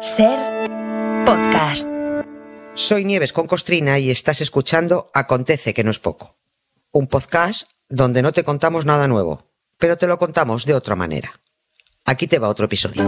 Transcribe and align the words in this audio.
Ser 0.00 0.38
podcast. 1.26 1.86
Soy 2.74 3.04
Nieves 3.04 3.32
con 3.32 3.46
Costrina 3.46 3.98
y 3.98 4.10
estás 4.10 4.40
escuchando 4.40 5.10
Acontece 5.14 5.74
que 5.74 5.84
no 5.84 5.90
es 5.90 5.98
poco. 5.98 6.36
Un 6.92 7.06
podcast 7.06 7.68
donde 7.88 8.22
no 8.22 8.32
te 8.32 8.44
contamos 8.44 8.84
nada 8.84 9.08
nuevo, 9.08 9.50
pero 9.76 9.96
te 9.96 10.06
lo 10.06 10.18
contamos 10.18 10.64
de 10.66 10.74
otra 10.74 10.94
manera. 10.94 11.32
Aquí 12.04 12.26
te 12.26 12.38
va 12.38 12.48
otro 12.48 12.66
episodio. 12.66 13.04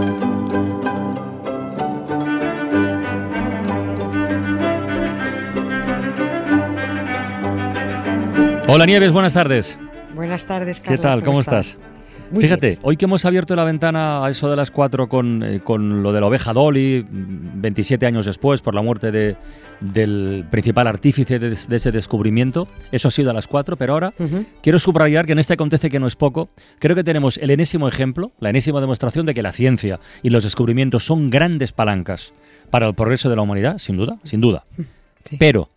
Hola 8.69 8.87
Nieves, 8.87 9.13
buenas 9.13 9.33
tardes. 9.33 9.79
Buenas 10.15 10.45
tardes, 10.47 10.81
¿Qué 10.81 10.85
Carlos. 10.97 11.03
tal? 11.03 11.25
¿Cómo 11.25 11.41
estás? 11.41 11.77
Muy 12.31 12.43
Fíjate, 12.43 12.67
bien. 12.69 12.79
hoy 12.83 12.97
que 12.97 13.07
hemos 13.07 13.25
abierto 13.25 13.57
la 13.57 13.65
ventana 13.65 14.25
a 14.25 14.31
eso 14.31 14.49
de 14.49 14.57
las 14.57 14.71
4 14.71 15.09
con, 15.09 15.43
eh, 15.43 15.61
con 15.61 16.03
lo 16.03 16.13
de 16.13 16.21
la 16.21 16.27
oveja 16.29 16.53
Dolly, 16.53 17.03
mm, 17.03 17.61
27 17.61 18.07
años 18.07 18.27
después, 18.27 18.61
por 18.61 18.75
la 18.75 18.83
muerte 18.83 19.11
de- 19.11 19.37
del 19.81 20.45
principal 20.51 20.87
artífice 20.87 21.39
de, 21.39 21.51
de 21.51 21.77
ese 21.77 21.91
descubrimiento, 21.91 22.69
eso 22.93 23.09
ha 23.09 23.11
sido 23.11 23.31
a 23.31 23.33
las 23.33 23.47
4, 23.47 23.77
pero 23.77 23.95
ahora 23.95 24.13
quiero 24.63 24.79
subrayar 24.79 25.25
que 25.27 25.33
en 25.33 25.39
este 25.39 25.55
acontece 25.55 25.89
que 25.91 25.99
no 25.99 26.07
es 26.07 26.17
poco, 26.17 26.51
creo 26.79 26.95
que 26.95 27.03
tenemos 27.03 27.39
el 27.39 27.51
enésimo 27.51 27.89
ejemplo, 27.89 28.31
la 28.41 28.51
enésima 28.51 28.81
demostración 28.81 29.25
de 29.27 29.33
que 29.35 29.43
la 29.43 29.53
ciencia 29.53 29.99
y 30.23 30.29
los 30.31 30.45
descubrimientos 30.45 31.05
son 31.07 31.31
grandes 31.31 31.73
palancas 31.73 32.33
para 32.71 32.87
el 32.87 32.95
progreso 32.95 33.31
de 33.31 33.37
la 33.37 33.43
humanidad, 33.43 33.79
sin 33.79 33.97
duda, 33.97 34.19
sin 34.23 34.41
duda. 34.43 34.65
Sí. 35.25 35.37
Pero, 35.39 35.71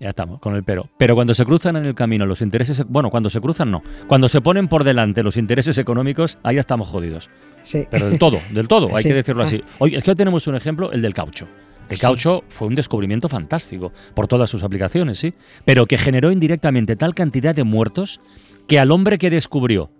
ya 0.00 0.10
estamos 0.10 0.40
con 0.40 0.54
el 0.54 0.62
pero, 0.62 0.88
pero 0.96 1.14
cuando 1.14 1.34
se 1.34 1.44
cruzan 1.44 1.76
en 1.76 1.84
el 1.86 1.94
camino 1.94 2.24
los 2.26 2.40
intereses, 2.42 2.84
bueno, 2.88 3.10
cuando 3.10 3.30
se 3.30 3.40
cruzan 3.40 3.70
no, 3.70 3.82
cuando 4.06 4.28
se 4.28 4.40
ponen 4.40 4.68
por 4.68 4.84
delante 4.84 5.22
los 5.22 5.36
intereses 5.36 5.76
económicos, 5.78 6.38
ahí 6.42 6.54
ya 6.54 6.60
estamos 6.60 6.88
jodidos. 6.88 7.28
Sí. 7.64 7.86
Pero 7.90 8.08
del 8.10 8.18
todo, 8.18 8.38
del 8.52 8.68
todo, 8.68 8.94
hay 8.96 9.02
Sí. 9.02 9.08
que 9.08 9.14
decirlo 9.14 9.42
así. 9.42 9.62
Hoy 9.78 9.94
es 9.96 10.04
que 10.04 10.10
hoy 10.10 10.16
tenemos 10.16 10.46
un 10.46 10.54
ejemplo, 10.54 10.92
el 10.92 11.02
del 11.02 11.14
caucho. 11.14 11.48
El 11.88 11.96
Sí. 11.96 12.02
caucho 12.02 12.44
fue 12.48 12.68
un 12.68 12.74
descubrimiento 12.74 13.28
fantástico 13.28 13.92
por 14.14 14.28
todas 14.28 14.48
sus 14.50 14.62
aplicaciones, 14.62 15.18
sí, 15.18 15.34
pero 15.64 15.86
que 15.86 15.98
generó 15.98 16.30
indirectamente 16.30 16.96
tal 16.96 17.14
cantidad 17.14 17.54
de 17.54 17.64
muertos 17.64 18.20
que 18.66 18.78
al 18.78 18.90
hombre 18.92 19.16
que 19.18 19.30
descubrió 19.30 19.90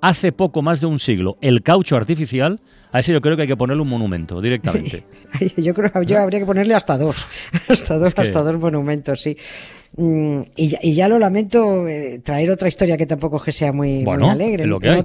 hace 0.00 0.32
poco 0.32 0.62
más 0.62 0.80
de 0.80 0.86
un 0.86 0.98
siglo 0.98 1.36
el 1.40 1.62
caucho 1.62 1.96
artificial, 1.96 2.60
a 2.92 3.00
ese 3.00 3.12
yo 3.12 3.20
creo 3.20 3.36
que 3.36 3.42
hay 3.42 3.48
que 3.48 3.56
ponerle 3.56 3.82
un 3.82 3.88
monumento 3.88 4.40
directamente. 4.40 5.04
Yo 5.56 5.72
creo 5.74 5.92
que 5.92 6.06
yo 6.06 6.18
habría 6.18 6.40
que 6.40 6.46
ponerle 6.46 6.74
hasta 6.74 6.98
dos, 6.98 7.24
hasta 7.68 7.98
dos, 7.98 8.12
que- 8.14 8.22
hasta 8.22 8.42
dos 8.42 8.58
monumentos, 8.58 9.20
sí. 9.22 9.36
Mm, 9.96 10.40
y, 10.56 10.68
ya, 10.68 10.78
y 10.82 10.94
ya 10.94 11.08
lo 11.08 11.18
lamento 11.18 11.86
eh, 11.88 12.20
traer 12.24 12.50
otra 12.50 12.66
historia 12.68 12.96
que 12.96 13.06
tampoco 13.06 13.36
es 13.38 13.42
que 13.44 13.52
sea 13.52 13.72
muy, 13.72 13.94
muy 13.96 14.04
Bueno, 14.04 14.30
alegre. 14.30 14.66
lo 14.66 14.78
que 14.80 14.88
No 14.88 15.04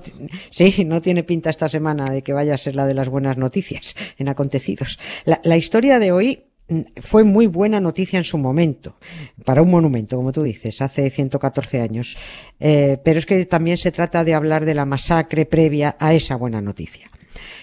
sí, 0.49 0.83
no 0.85 1.01
tiene 1.01 1.23
pinta 1.23 1.49
esta 1.51 1.67
semana 1.69 2.09
de 2.11 2.21
que 2.23 2.33
vaya 2.33 2.53
a 2.55 2.57
ser 2.57 2.75
la 2.75 2.85
de 2.87 2.93
las 2.95 3.09
buenas 3.09 3.37
noticias 3.37 3.95
en 4.17 4.29
acontecidos. 4.29 4.97
La, 5.25 5.39
la 5.43 5.57
historia 5.57 5.99
de 5.99 6.11
hoy 6.11 6.44
fue 6.99 7.23
muy 7.23 7.47
buena 7.47 7.79
noticia 7.79 8.17
en 8.17 8.23
su 8.23 8.37
momento, 8.37 8.97
para 9.43 9.61
un 9.61 9.69
monumento, 9.69 10.17
como 10.17 10.31
tú 10.31 10.43
dices, 10.43 10.81
hace 10.81 11.09
114 11.09 11.81
años. 11.81 12.17
Eh, 12.59 12.97
pero 13.03 13.19
es 13.19 13.25
que 13.25 13.45
también 13.45 13.77
se 13.77 13.91
trata 13.91 14.23
de 14.23 14.33
hablar 14.33 14.65
de 14.65 14.73
la 14.73 14.85
masacre 14.85 15.45
previa 15.45 15.95
a 15.99 16.13
esa 16.13 16.35
buena 16.35 16.61
noticia. 16.61 17.09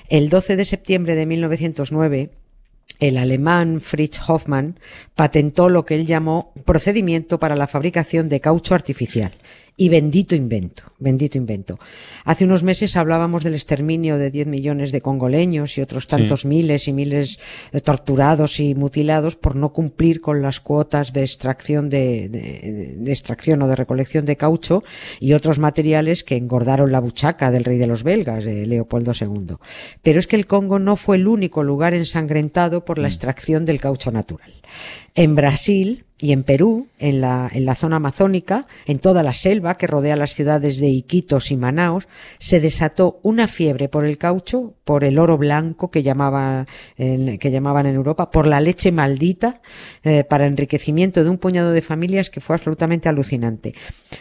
El 0.09 0.29
12 0.29 0.57
de 0.57 0.65
septiembre 0.65 1.15
de 1.15 1.27
1909, 1.27 2.31
el 3.01 3.17
alemán 3.17 3.81
Fritz 3.81 4.21
Hoffmann 4.29 4.79
patentó 5.15 5.69
lo 5.69 5.85
que 5.85 5.95
él 5.95 6.07
llamó 6.07 6.53
procedimiento 6.65 7.41
para 7.41 7.57
la 7.57 7.67
fabricación 7.67 8.29
de 8.29 8.41
caucho 8.41 8.75
artificial. 8.75 9.33
Y 9.75 9.89
bendito 9.89 10.35
invento, 10.35 10.85
bendito 10.99 11.39
invento. 11.39 11.79
Hace 12.25 12.45
unos 12.45 12.63
meses 12.63 12.95
hablábamos 12.95 13.43
del 13.43 13.55
exterminio 13.55 14.19
de 14.19 14.31
10 14.31 14.47
millones 14.47 14.93
de 14.93 15.01
congoleños 15.01 15.79
y 15.79 15.81
otros 15.81 16.07
tantos 16.07 16.45
miles 16.45 16.89
y 16.89 16.93
miles 16.93 17.39
de 17.73 17.81
torturados 17.81 18.61
y 18.61 18.75
mutilados 18.75 19.37
por 19.37 19.57
no 19.57 19.73
cumplir 19.73 20.21
con 20.21 20.43
las 20.43 20.61
cuotas 20.61 21.15
de 21.15 21.23
extracción 21.23 21.89
de, 21.89 22.29
de- 22.29 22.97
de 22.99 23.11
extracción 23.13 23.63
o 23.63 23.67
de 23.69 23.75
recolección 23.77 24.27
de 24.27 24.37
caucho 24.37 24.83
y 25.21 25.33
otros 25.33 25.59
materiales 25.59 26.23
que 26.23 26.37
engordaron 26.37 26.93
la 26.93 27.01
buchaca 27.01 27.51
del 27.51 27.65
rey 27.65 27.79
de 27.79 27.87
los 27.87 28.03
belgas, 28.03 28.45
de 28.45 28.67
Leopoldo 28.67 29.13
II. 29.19 29.57
Pero 30.03 30.19
es 30.19 30.27
que 30.27 30.37
el 30.37 30.47
Congo 30.47 30.79
no 30.79 30.97
fue 30.97 31.17
el 31.17 31.27
único 31.27 31.63
lugar 31.63 31.95
ensangrentado 31.95 32.85
por 32.85 32.99
la 32.99 33.09
extracción 33.09 33.65
del 33.65 33.81
caucho 33.81 34.13
natural. 34.13 34.53
En 35.15 35.35
Brasil 35.35 36.05
y 36.23 36.31
en 36.33 36.45
Perú, 36.45 36.87
en 36.99 37.21
la, 37.21 37.51
en 37.53 37.65
la 37.65 37.75
zona 37.75 37.97
amazónica, 37.97 38.65
en 38.87 39.01
toda 39.01 39.23
la 39.25 39.33
selva 39.35 39.77
que 39.77 39.89
rodea 39.89 40.15
las 40.15 40.33
ciudades 40.35 40.79
de 40.79 40.87
Iquitos 40.89 41.51
y 41.51 41.57
Manaos, 41.57 42.07
se 42.39 42.61
desató 42.61 43.19
una 43.23 43.49
fiebre 43.49 43.89
por 43.89 44.05
el 44.05 44.19
caucho, 44.19 44.75
por 44.85 45.03
el 45.03 45.19
oro 45.19 45.37
blanco 45.37 45.91
que, 45.91 46.03
llamaba, 46.05 46.67
que 46.97 47.51
llamaban 47.51 47.87
en 47.87 47.97
Europa, 47.97 48.31
por 48.31 48.47
la 48.47 48.61
leche 48.61 48.93
maldita, 48.93 49.61
eh, 50.05 50.23
para 50.23 50.47
enriquecimiento 50.47 51.25
de 51.25 51.31
un 51.31 51.39
puñado 51.39 51.73
de 51.73 51.83
familias 51.83 52.31
que 52.31 52.41
fue 52.41 52.55
absolutamente 52.55 53.09
alucinante. 53.09 53.75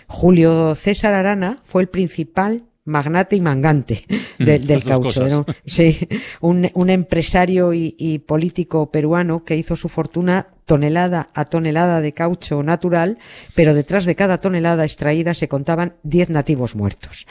Julio 0.07 0.75
César 0.75 1.13
Arana 1.13 1.59
fue 1.63 1.83
el 1.83 1.89
principal 1.89 2.63
magnate 2.83 3.35
y 3.35 3.41
mangante 3.41 4.05
de- 4.39 4.57
Mm, 4.59 4.65
del 4.65 4.83
caucho. 4.83 5.23
un- 5.25 5.45
sí, 5.65 5.99
un, 6.41 6.69
un 6.73 6.89
empresario 6.89 7.73
y, 7.73 7.95
y 7.99 8.19
político 8.19 8.89
peruano 8.89 9.43
que 9.43 9.55
hizo 9.55 9.75
su 9.75 9.87
fortuna 9.87 10.47
tonelada 10.71 11.27
a 11.33 11.43
tonelada 11.43 11.99
de 11.99 12.13
caucho 12.13 12.63
natural, 12.63 13.17
pero 13.55 13.73
detrás 13.73 14.05
de 14.05 14.15
cada 14.15 14.39
tonelada 14.39 14.85
extraída 14.85 15.33
se 15.33 15.49
contaban 15.49 15.95
10 16.03 16.29
nativos 16.29 16.75
muertos. 16.75 17.27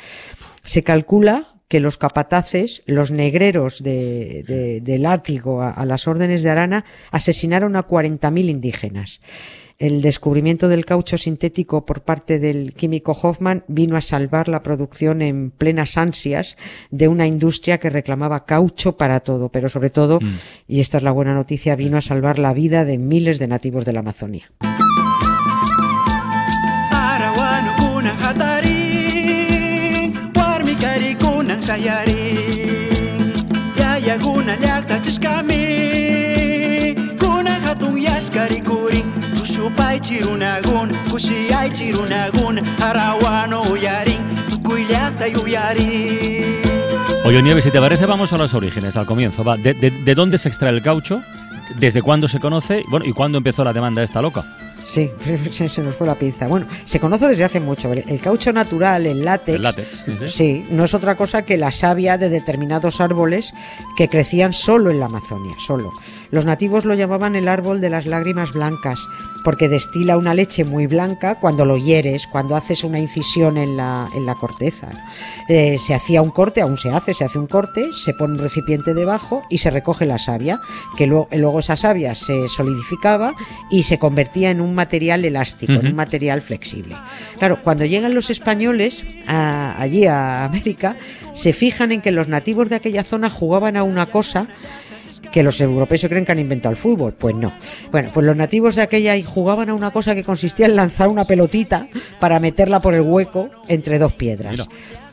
Se 0.63 0.83
calcula 0.83 1.55
que 1.69 1.81
los 1.81 1.97
capataces, 1.97 2.83
los 2.85 3.11
negreros 3.11 3.83
de, 3.83 4.45
de- 4.47 4.81
de 4.83 4.99
látigo 4.99 5.63
a, 5.63 5.71
a 5.71 5.87
las 5.87 6.07
órdenes 6.07 6.43
de 6.43 6.51
Arana, 6.51 6.85
asesinaron 7.13 7.77
a 7.77 7.87
40.000 7.87 8.51
indígenas. 8.51 9.21
El 9.81 10.03
descubrimiento 10.03 10.69
del 10.69 10.85
caucho 10.85 11.17
sintético 11.17 11.87
por 11.87 12.03
parte 12.03 12.39
del 12.39 12.75
químico 12.75 13.13
Hoffman 13.13 13.65
vino 13.67 13.97
a 13.97 14.03
salvar 14.03 14.47
la 14.47 14.63
producción 14.63 15.23
en 15.23 15.51
plenas 15.51 15.97
ansias 15.97 16.59
de 16.91 17.09
una 17.09 17.27
industria 17.27 17.79
que 17.79 17.89
reclamaba 17.89 18.45
caucho 18.45 18.99
para 18.99 19.21
todo, 19.21 19.49
pero 19.49 19.71
sobre 19.71 19.89
todo, 19.89 20.19
y 20.69 20.81
esta 20.81 20.99
es 20.99 21.03
la 21.03 21.13
buena 21.13 21.33
noticia, 21.33 21.77
vino 21.77 21.97
a 21.97 22.03
salvar 22.03 22.39
la 22.39 22.53
vida 22.53 22.85
de 22.85 22.99
miles 22.99 23.39
de 23.39 23.49
nativos 23.49 23.87
de 23.87 23.95
la 23.95 24.01
Amazonía. 24.01 24.51
Tusupay 39.51 39.99
chirunagun 39.99 40.95
Kusiyay 41.11 41.73
chirunagun 41.73 42.61
Arawano 42.87 43.63
uyaring 43.67 44.23
Tukuy 44.49 44.85
lyakta 44.87 45.27
uyaring 45.43 46.63
Oye, 47.25 47.43
Nieves, 47.43 47.65
si 47.65 47.73
te 47.73 47.81
parece, 47.81 48.07
vamos 48.07 48.33
a 48.33 48.39
los 48.39 48.55
orígenes, 48.55 48.97
al 48.97 49.07
comienzo. 49.07 49.43
Va. 49.43 49.57
De, 49.57 49.75
de- 49.75 49.91
de 49.91 50.15
dónde 50.15 50.39
se 50.39 50.49
extrae 50.49 50.71
el 50.73 50.83
caucho? 50.83 51.21
¿Desde 51.81 52.01
cuándo 52.01 52.29
se 52.29 52.39
conoce? 52.39 52.85
Bueno, 52.91 53.05
¿y 53.07 53.13
cuándo 53.13 53.39
empezó 53.39 53.65
la 53.65 53.73
demanda 53.73 54.05
esta 54.05 54.23
loca? 54.23 54.45
Sí, 54.87 55.11
se, 55.51 55.69
se 55.69 55.83
nos 55.83 55.97
fue 55.97 56.07
la 56.07 56.15
pinza. 56.15 56.47
Bueno, 56.47 56.67
se 56.85 57.01
conoce 57.01 57.27
desde 57.27 57.43
hace 57.43 57.59
mucho. 57.59 57.93
El, 57.93 58.05
el 58.09 58.21
caucho 58.21 58.53
natural, 58.53 59.05
el 59.07 59.25
látex, 59.25 59.57
El 59.57 59.63
látex, 59.65 59.89
sí, 60.33 60.65
no 60.71 60.85
es 60.85 60.95
otra 60.95 61.17
cosa 61.17 61.43
que 61.43 61.57
la 61.57 61.73
savia 61.73 62.17
de 62.19 62.29
determinados 62.29 63.01
árboles 63.01 63.53
que 63.97 64.09
crecían 64.09 64.53
solo 64.53 64.91
en 64.93 65.01
la 65.01 65.07
Amazonia, 65.07 65.55
solo. 65.59 65.91
Los 66.31 66.45
nativos 66.45 66.85
lo 66.85 66.95
llamaban 66.95 67.35
el 67.37 67.49
árbol 67.49 67.81
de 67.81 67.91
las 67.91 68.07
lágrimas 68.07 68.53
blancas, 68.53 69.01
porque 69.43 69.69
destila 69.69 70.17
una 70.19 70.35
leche 70.35 70.65
muy 70.65 70.87
blanca 70.87 71.35
cuando 71.37 71.65
lo 71.65 71.77
hieres, 71.77 72.27
cuando 72.27 72.55
haces 72.57 72.85
una 72.85 72.99
incisión 73.01 73.57
en 73.57 73.77
la, 73.77 74.09
en 74.15 74.27
la 74.27 74.35
corteza. 74.35 74.89
Eh, 75.49 75.77
se 75.79 75.95
hacía 75.95 76.21
un 76.23 76.31
corte, 76.31 76.61
aún 76.61 76.77
se 76.77 76.91
hace, 76.91 77.15
se 77.15 77.25
hace 77.25 77.39
un 77.39 77.47
corte, 77.47 77.89
se 77.97 78.13
pone 78.13 78.35
un 78.35 78.39
recipiente 78.39 78.95
debajo 78.95 79.43
y 79.51 79.59
se 79.59 79.71
recoge 79.71 80.07
la 80.07 80.19
savia, 80.19 80.61
que 80.97 81.07
luego, 81.07 81.29
luego 81.33 81.61
esa 81.61 81.75
savia 81.77 82.15
se 82.15 82.49
solidificaba 82.49 83.35
y 83.71 83.83
se 83.85 83.99
convertía 83.99 84.51
en 84.51 84.61
un 84.61 84.75
material 84.75 85.25
elástico, 85.25 85.73
en 85.73 85.87
un 85.89 85.95
material 85.97 86.43
flexible. 86.43 86.95
Claro, 87.39 87.59
cuando 87.65 87.85
llegan 87.87 88.15
los 88.15 88.31
españoles 88.31 89.05
a- 89.27 89.81
allí 89.81 90.07
a 90.07 90.45
América, 90.45 90.97
se 91.35 91.53
fijan 91.53 91.93
en 91.93 92.03
que 92.03 92.11
los 92.11 92.29
nativos 92.29 92.69
de 92.69 92.77
aquella 92.77 93.05
zona 93.05 93.31
jugaban 93.31 93.77
a 93.77 93.83
una 93.85 94.07
cosa 94.07 94.47
que 95.33 95.43
los 95.43 95.61
europeos 95.61 96.07
creen 96.09 96.25
que 96.25 96.33
han 96.33 96.39
inventado 96.39 96.73
el 96.73 96.77
fútbol. 96.77 97.13
Pues 97.13 97.35
no. 97.35 97.53
Bueno, 97.91 98.11
pues 98.13 98.27
los 98.27 98.37
nativos 98.37 98.75
de 98.77 98.83
aquella 98.83 99.15
jugaban 99.25 99.69
a 99.69 99.75
una 99.75 99.91
cosa 99.91 100.15
que 100.15 100.25
consistía 100.25 100.67
en 100.67 100.77
lanzar 100.77 101.09
una 101.09 101.25
pelotita 101.25 101.87
para 102.19 102.39
meterla 102.39 102.81
por 102.81 102.95
el 102.95 103.03
hueco 103.03 103.51
entre 103.69 103.99
dos 103.99 104.13
piedras. 104.13 104.67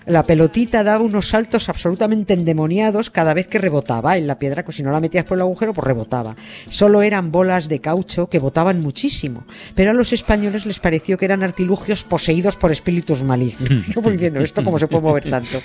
La 0.08 0.24
pelotita 0.24 0.84
daba 0.84 1.04
unos 1.04 1.30
saltos 1.30 1.68
absolutamente 1.68 2.34
endemoniados 2.34 3.10
cada 3.10 3.34
vez 3.34 3.48
que 3.48 3.60
rebotaba 3.60 4.18
en 4.18 4.26
la 4.26 4.40
piedra, 4.40 4.64
que 4.64 4.72
si 4.72 4.82
no 4.82 4.92
la 4.92 5.02
metías 5.02 5.26
por 5.26 5.38
el 5.38 5.42
agujero, 5.42 5.74
pues 5.74 5.86
rebotaba. 5.86 6.36
Solo 6.70 7.02
eran 7.02 7.32
bolas 7.32 7.68
de 7.68 7.82
caucho 7.82 8.30
que 8.30 8.40
botaban 8.40 8.80
muchísimo, 8.80 9.44
pero 9.76 9.92
a 9.92 9.94
los 9.94 10.14
españoles 10.14 10.66
les 10.66 10.80
pareció 10.80 11.18
que 11.18 11.26
eran 11.26 11.44
artilugios 11.44 12.06
poseídos 12.06 12.56
por 12.56 12.72
espíritus 12.72 13.22
malignos. 13.22 13.86
Yo 13.94 14.02
diciendo, 14.02 14.40
¿esto 14.40 14.64
cómo 14.64 14.80
se 14.80 14.88
puede 14.88 15.04
mover 15.04 15.30
tanto? 15.30 15.62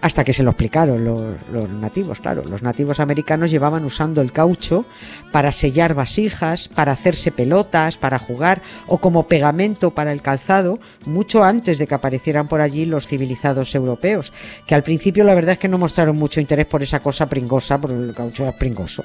Hasta 0.00 0.24
que 0.24 0.32
se 0.32 0.42
lo 0.42 0.50
explicaron 0.50 1.04
los, 1.04 1.22
los 1.52 1.70
nativos, 1.70 2.18
claro. 2.18 2.42
Los 2.44 2.62
nativos 2.62 2.98
americanos 2.98 3.52
llevaban 3.52 3.84
usando 3.84 4.20
el 4.20 4.32
caucho 4.32 4.84
para 5.30 5.52
sellar 5.52 5.94
vasijas, 5.94 6.68
para 6.68 6.92
hacerse 6.92 7.30
pelotas, 7.30 7.96
para 7.96 8.18
jugar 8.18 8.62
o 8.88 8.98
como 8.98 9.28
pegamento 9.28 9.92
para 9.92 10.12
el 10.12 10.22
calzado, 10.22 10.80
mucho 11.04 11.44
antes 11.44 11.78
de 11.78 11.86
que 11.86 11.94
aparecieran 11.94 12.48
por 12.48 12.60
allí 12.60 12.84
los 12.84 13.06
civilizados 13.06 13.75
europeos, 13.76 14.32
que 14.66 14.74
al 14.74 14.82
principio 14.82 15.24
la 15.24 15.34
verdad 15.34 15.52
es 15.52 15.58
que 15.58 15.68
no 15.68 15.78
mostraron 15.78 16.16
mucho 16.16 16.40
interés 16.40 16.66
por 16.66 16.82
esa 16.82 17.00
cosa 17.00 17.26
pringosa, 17.26 17.80
por 17.80 17.90
el 17.90 18.12
caucho 18.14 18.52
pringoso. 18.58 19.04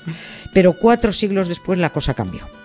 Pero 0.54 0.74
cuatro 0.74 1.14
siglos 1.14 1.48
después 1.48 1.78
la 1.78 1.92
cosa 1.92 2.14
cambió. 2.14 2.61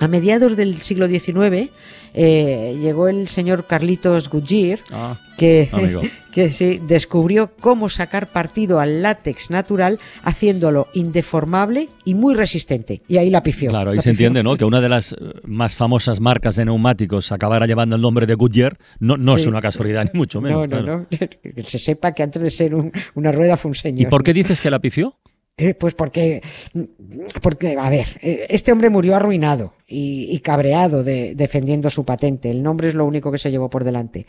A 0.00 0.08
mediados 0.08 0.56
del 0.56 0.80
siglo 0.82 1.08
XIX 1.08 1.70
eh, 2.14 2.76
llegó 2.80 3.08
el 3.08 3.28
señor 3.28 3.66
Carlitos 3.66 4.28
Goodyear, 4.30 4.80
Ah, 4.92 5.16
que, 5.36 5.68
amigo. 5.72 6.00
que 6.32 6.50
sí, 6.50 6.80
descubrió 6.86 7.50
cómo 7.60 7.88
sacar 7.88 8.28
partido 8.28 8.80
al 8.80 9.02
látex 9.02 9.50
natural 9.50 9.98
haciéndolo 10.22 10.86
indeformable 10.94 11.88
y 12.04 12.14
muy 12.14 12.34
resistente. 12.34 13.02
Y 13.08 13.18
ahí 13.18 13.28
la 13.30 13.42
pifió. 13.42 13.70
Claro, 13.70 13.90
ahí 13.90 13.98
se 13.98 14.10
pifió. 14.10 14.26
entiende, 14.28 14.42
¿no? 14.42 14.56
Que 14.56 14.64
una 14.64 14.80
de 14.80 14.88
las 14.88 15.12
eh, 15.12 15.16
más 15.44 15.74
famosas 15.76 16.20
marcas 16.20 16.56
de 16.56 16.64
neumáticos 16.64 17.32
acabara 17.32 17.66
llevando 17.66 17.96
el 17.96 18.02
nombre 18.02 18.26
de 18.26 18.34
Goodyear 18.34 18.78
no, 19.00 19.16
no 19.16 19.36
es 19.36 19.46
una 19.46 19.60
casualidad, 19.60 20.08
ni 20.12 20.18
mucho 20.18 20.40
menos. 20.40 20.68
no, 20.68 20.76
no, 20.76 20.82
claro. 20.84 21.06
no. 21.10 21.18
Que 21.54 21.62
se 21.62 21.78
sepa 21.78 22.12
que 22.12 22.22
antes 22.22 22.40
de 22.42 22.50
ser 22.50 22.74
un- 22.74 22.92
una 23.14 23.32
rueda 23.32 23.56
fue 23.56 23.70
un 23.70 23.74
¿Y 23.74 23.78
señor. 23.78 24.10
por 24.10 24.22
qué 24.22 24.32
dices 24.32 24.60
que 24.60 24.70
la 24.70 24.78
pifió? 24.78 25.18
Eh, 25.58 25.74
pues 25.74 25.94
porque, 25.94 26.40
porque, 27.42 27.76
a 27.76 27.90
ver, 27.90 28.06
eh, 28.22 28.46
este 28.48 28.70
hombre 28.70 28.90
murió 28.90 29.16
arruinado 29.16 29.74
y, 29.88 30.38
cabreado 30.38 31.02
de, 31.02 31.34
defendiendo 31.34 31.90
su 31.90 32.04
patente. 32.04 32.48
El 32.48 32.62
nombre 32.62 32.88
es 32.88 32.94
lo 32.94 33.04
único 33.04 33.32
que 33.32 33.38
se 33.38 33.50
llevó 33.50 33.68
por 33.68 33.82
delante. 33.82 34.26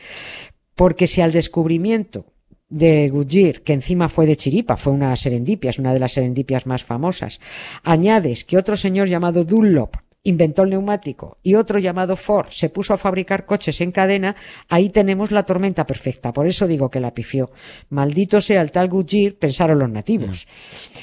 Porque 0.75 1.05
si 1.05 1.21
al 1.21 1.31
descubrimiento 1.31 2.25
de 2.67 3.09
Goodyear, 3.09 3.61
que 3.61 3.73
encima 3.73 4.09
fue 4.09 4.25
de 4.25 4.37
chiripa, 4.37 4.75
fue 4.75 4.91
una 4.91 5.15
serendipia, 5.15 5.69
es 5.69 5.77
una 5.77 5.93
de 5.93 5.99
las 5.99 6.13
serendipias 6.13 6.65
más 6.65 6.83
famosas, 6.83 7.39
añades 7.83 8.43
que 8.43 8.57
otro 8.57 8.75
señor 8.75 9.07
llamado 9.07 9.43
Dunlop 9.43 9.95
inventó 10.23 10.63
el 10.63 10.71
neumático 10.71 11.37
y 11.43 11.55
otro 11.55 11.79
llamado 11.79 12.15
Ford 12.15 12.47
se 12.51 12.69
puso 12.69 12.93
a 12.93 12.97
fabricar 12.97 13.45
coches 13.45 13.81
en 13.81 13.91
cadena, 13.91 14.35
ahí 14.67 14.89
tenemos 14.89 15.31
la 15.31 15.43
tormenta 15.43 15.85
perfecta. 15.85 16.33
Por 16.33 16.47
eso 16.47 16.67
digo 16.67 16.89
que 16.89 16.99
la 16.99 17.13
pifió. 17.13 17.51
Maldito 17.89 18.41
sea 18.41 18.61
el 18.61 18.71
tal 18.71 18.89
Goodyear, 18.89 19.33
pensaron 19.35 19.79
los 19.79 19.89
nativos. 19.89 20.47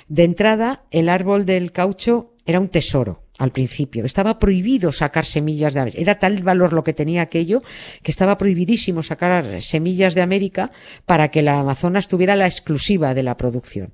De 0.08 0.24
entrada, 0.24 0.84
el 0.90 1.08
árbol 1.08 1.46
del 1.46 1.72
caucho 1.72 2.34
era 2.44 2.60
un 2.60 2.68
tesoro 2.68 3.25
al 3.38 3.50
principio. 3.50 4.04
Estaba 4.04 4.38
prohibido 4.38 4.92
sacar 4.92 5.24
semillas 5.24 5.74
de 5.74 5.80
aves. 5.80 5.94
Era 5.96 6.18
tal 6.18 6.42
valor 6.42 6.72
lo 6.72 6.84
que 6.84 6.92
tenía 6.92 7.22
aquello 7.22 7.62
que 8.02 8.10
estaba 8.10 8.38
prohibidísimo 8.38 9.02
sacar 9.02 9.62
semillas 9.62 10.14
de 10.14 10.22
América 10.22 10.70
para 11.04 11.28
que 11.28 11.42
la 11.42 11.60
Amazonas 11.60 12.08
tuviera 12.08 12.36
la 12.36 12.46
exclusiva 12.46 13.14
de 13.14 13.22
la 13.22 13.36
producción. 13.36 13.92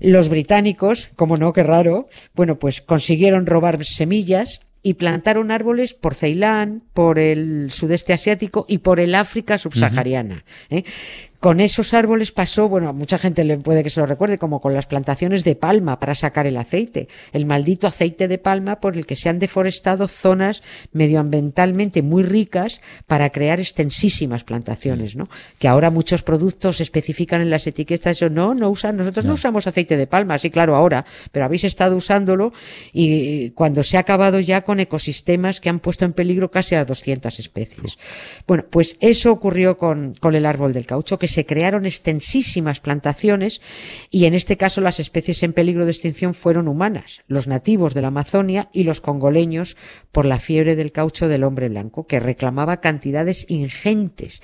Los 0.00 0.28
británicos, 0.28 1.10
como 1.16 1.36
no, 1.36 1.52
qué 1.52 1.62
raro, 1.62 2.08
bueno, 2.34 2.58
pues 2.58 2.80
consiguieron 2.80 3.46
robar 3.46 3.84
semillas 3.84 4.60
y 4.82 4.94
plantaron 4.94 5.50
árboles 5.50 5.94
por 5.94 6.14
Ceilán, 6.14 6.82
por 6.94 7.18
el 7.18 7.70
sudeste 7.70 8.12
asiático 8.12 8.64
y 8.68 8.78
por 8.78 9.00
el 9.00 9.14
África 9.14 9.58
subsahariana. 9.58 10.44
¿eh? 10.70 10.84
Con 11.40 11.60
esos 11.60 11.94
árboles 11.94 12.32
pasó, 12.32 12.68
bueno, 12.68 12.88
a 12.88 12.92
mucha 12.92 13.16
gente 13.16 13.44
le 13.44 13.58
puede 13.58 13.84
que 13.84 13.90
se 13.90 14.00
lo 14.00 14.06
recuerde, 14.06 14.38
como 14.38 14.60
con 14.60 14.74
las 14.74 14.86
plantaciones 14.86 15.44
de 15.44 15.54
palma 15.54 16.00
para 16.00 16.16
sacar 16.16 16.46
el 16.46 16.56
aceite. 16.56 17.08
El 17.32 17.46
maldito 17.46 17.86
aceite 17.86 18.26
de 18.26 18.38
palma 18.38 18.80
por 18.80 18.96
el 18.96 19.06
que 19.06 19.14
se 19.14 19.28
han 19.28 19.38
deforestado 19.38 20.08
zonas 20.08 20.62
medioambientalmente 20.92 22.02
muy 22.02 22.24
ricas 22.24 22.80
para 23.06 23.30
crear 23.30 23.60
extensísimas 23.60 24.42
plantaciones, 24.42 25.14
¿no? 25.14 25.24
Que 25.58 25.68
ahora 25.68 25.90
muchos 25.90 26.22
productos 26.22 26.80
especifican 26.80 27.40
en 27.40 27.50
las 27.50 27.66
etiquetas 27.66 28.18
eso, 28.18 28.28
no, 28.28 28.54
no 28.54 28.68
usan, 28.68 28.96
nosotros 28.96 29.24
no 29.24 29.34
usamos 29.34 29.66
aceite 29.66 29.96
de 29.96 30.06
palma, 30.06 30.38
sí, 30.38 30.50
claro, 30.50 30.74
ahora, 30.74 31.04
pero 31.30 31.44
habéis 31.44 31.64
estado 31.64 31.96
usándolo 31.96 32.52
y 32.92 33.50
cuando 33.50 33.82
se 33.82 33.96
ha 33.96 34.00
acabado 34.00 34.40
ya 34.40 34.62
con 34.62 34.80
ecosistemas 34.80 35.60
que 35.60 35.68
han 35.68 35.78
puesto 35.78 36.04
en 36.04 36.12
peligro 36.12 36.50
casi 36.50 36.74
a 36.74 36.84
200 36.84 37.38
especies. 37.38 37.98
Bueno, 38.46 38.64
pues 38.68 38.96
eso 39.00 39.30
ocurrió 39.30 39.78
con, 39.78 40.14
con 40.14 40.34
el 40.34 40.46
árbol 40.46 40.72
del 40.72 40.86
caucho, 40.86 41.18
que 41.18 41.27
se 41.28 41.46
crearon 41.46 41.86
extensísimas 41.86 42.80
plantaciones 42.80 43.60
y 44.10 44.24
en 44.24 44.34
este 44.34 44.56
caso 44.56 44.80
las 44.80 45.00
especies 45.00 45.42
en 45.42 45.52
peligro 45.52 45.84
de 45.84 45.92
extinción 45.92 46.34
fueron 46.34 46.68
humanas, 46.68 47.22
los 47.28 47.46
nativos 47.46 47.94
de 47.94 48.02
la 48.02 48.08
Amazonia 48.08 48.68
y 48.72 48.84
los 48.84 49.00
congoleños 49.00 49.76
por 50.12 50.26
la 50.26 50.38
fiebre 50.38 50.76
del 50.76 50.92
caucho 50.92 51.28
del 51.28 51.44
hombre 51.44 51.68
blanco, 51.68 52.06
que 52.06 52.20
reclamaba 52.20 52.80
cantidades 52.80 53.46
ingentes, 53.48 54.42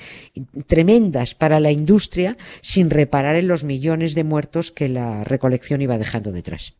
tremendas 0.67 1.35
para 1.35 1.61
la 1.61 1.73
industria, 1.73 2.37
sin 2.61 2.91
reparar 2.91 3.37
en 3.37 3.49
los 3.49 3.65
millones 3.65 4.15
de 4.15 4.25
muertos 4.25 4.71
que 4.71 4.89
la 4.89 5.25
recolección 5.25 5.83
iba 5.83 5.99
dejando 5.99 6.33
detrás. 6.33 6.75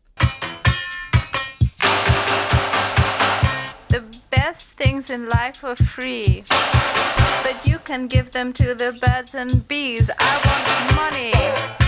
Things 5.05 5.21
in 5.21 5.29
life 5.29 5.63
are 5.63 5.75
free, 5.75 6.43
but 7.43 7.67
you 7.67 7.79
can 7.79 8.07
give 8.07 8.31
them 8.31 8.53
to 8.53 8.73
the 8.73 8.97
birds 9.01 9.35
and 9.35 9.67
bees. 9.67 10.09
I 10.19 10.41
want 10.45 10.95
money. 10.95 11.84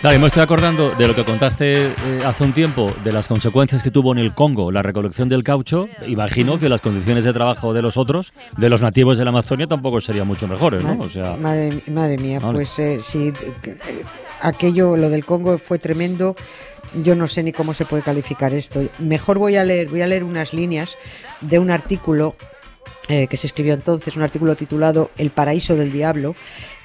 Claro, 0.00 0.16
y 0.16 0.20
me 0.20 0.26
estoy 0.26 0.42
acordando 0.42 0.90
de 0.90 1.08
lo 1.08 1.14
que 1.14 1.24
contaste 1.24 1.72
eh, 1.72 1.88
hace 2.26 2.44
un 2.44 2.52
tiempo, 2.52 2.92
de 3.04 3.10
las 3.10 3.26
consecuencias 3.26 3.82
que 3.82 3.90
tuvo 3.90 4.12
en 4.12 4.18
el 4.18 4.34
Congo 4.34 4.70
la 4.70 4.82
recolección 4.82 5.30
del 5.30 5.42
caucho. 5.42 5.88
Imagino 6.06 6.60
que 6.60 6.68
las 6.68 6.82
condiciones 6.82 7.24
de 7.24 7.32
trabajo 7.32 7.72
de 7.72 7.80
los 7.80 7.96
otros, 7.96 8.34
de 8.58 8.68
los 8.68 8.82
nativos 8.82 9.16
de 9.16 9.24
la 9.24 9.30
Amazonia, 9.30 9.66
tampoco 9.66 10.02
serían 10.02 10.26
mucho 10.26 10.46
mejores, 10.46 10.84
¿no? 10.84 10.98
O 11.00 11.08
sea, 11.08 11.36
Madre, 11.36 11.82
madre 11.86 12.18
mía, 12.18 12.38
Vale. 12.38 12.52
pues 12.52 12.78
eh, 12.78 12.98
sí, 13.00 13.32
eh, 13.62 13.76
aquello, 14.42 14.94
lo 14.94 15.08
del 15.08 15.24
Congo 15.24 15.56
fue 15.56 15.78
tremendo. 15.78 16.36
Yo 17.02 17.14
no 17.14 17.26
sé 17.26 17.42
ni 17.42 17.52
cómo 17.52 17.72
se 17.72 17.86
puede 17.86 18.02
calificar 18.02 18.52
esto. 18.52 18.82
Mejor 18.98 19.38
voy 19.38 19.56
a 19.56 19.64
leer, 19.64 19.88
voy 19.88 20.02
a 20.02 20.06
leer 20.06 20.22
unas 20.22 20.52
líneas 20.52 20.98
de 21.40 21.58
un 21.58 21.70
artículo 21.70 22.36
eh, 23.08 23.26
que 23.26 23.36
se 23.36 23.46
escribió 23.46 23.74
entonces, 23.74 24.16
un 24.16 24.22
artículo 24.22 24.54
titulado 24.54 25.10
El 25.18 25.30
paraíso 25.30 25.76
del 25.76 25.92
diablo, 25.92 26.34